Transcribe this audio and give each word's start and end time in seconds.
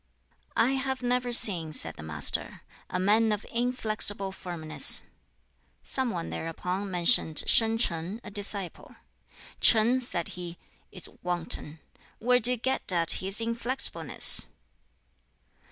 "I 0.57 0.71
have 0.71 1.03
never 1.03 1.31
seen," 1.31 1.73
said 1.73 1.95
the 1.95 2.01
Master, 2.01 2.63
"a 2.89 2.99
man 2.99 3.31
of 3.31 3.45
inflexible 3.51 4.31
firmness." 4.31 5.03
Some 5.83 6.09
one 6.09 6.31
thereupon 6.31 6.89
mentioned 6.89 7.43
Shin 7.45 7.77
Ch'ang, 7.77 8.19
a 8.23 8.31
disciple. 8.31 8.95
"Ch'ang," 9.61 9.99
said 9.99 10.29
he, 10.29 10.57
"is 10.91 11.07
wanton; 11.21 11.81
where 12.17 12.39
do 12.39 12.49
you 12.49 12.57
get 12.57 12.91
at 12.91 13.11
his 13.21 13.39
inflexibleness?" 13.39 14.47